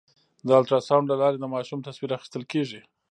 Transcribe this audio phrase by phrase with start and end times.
[0.47, 2.79] د الټراساونډ له لارې د ماشوم تصویر اخیستل کېږي.